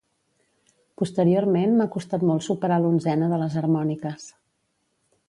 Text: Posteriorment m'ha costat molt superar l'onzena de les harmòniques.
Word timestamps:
Posteriorment 1.01 1.75
m'ha 1.81 1.87
costat 1.97 2.25
molt 2.29 2.45
superar 2.47 2.79
l'onzena 2.85 3.29
de 3.35 3.41
les 3.43 3.59
harmòniques. 3.63 4.27